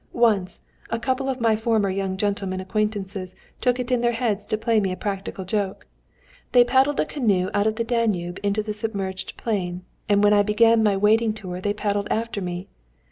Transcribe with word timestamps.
Once, 0.13 0.61
a 0.89 0.97
couple 0.97 1.29
of 1.29 1.39
my 1.39 1.55
former 1.55 1.91
young 1.91 2.17
gentlemen 2.17 2.59
acquaintances 2.59 3.35
took 3.61 3.79
it 3.79 3.91
into 3.91 4.01
their 4.01 4.13
heads 4.17 4.47
to 4.47 4.57
play 4.57 4.79
me 4.79 4.91
a 4.91 4.97
practical 4.97 5.45
joke. 5.45 5.85
They 6.53 6.63
paddled 6.63 6.99
a 6.99 7.05
canoe 7.05 7.51
out 7.53 7.67
of 7.67 7.75
the 7.75 7.83
Danube 7.83 8.39
into 8.41 8.63
the 8.63 8.73
submerged 8.73 9.37
plain, 9.37 9.83
and 10.09 10.23
when 10.23 10.33
I 10.33 10.41
began 10.41 10.81
my 10.81 10.97
wading 10.97 11.33
tour 11.33 11.61
they 11.61 11.73
paddled 11.75 12.07
after 12.09 12.41
me. 12.41 12.67